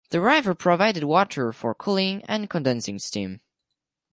[0.09, 3.41] The river provided water for cooling and condensing steam.